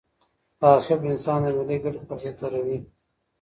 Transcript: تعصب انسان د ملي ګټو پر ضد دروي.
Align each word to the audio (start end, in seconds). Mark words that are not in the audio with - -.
تعصب 0.61 0.99
انسان 1.09 1.39
د 1.45 1.47
ملي 1.57 1.77
ګټو 1.83 2.01
پر 2.09 2.17
ضد 2.23 2.35
دروي. 2.41 2.77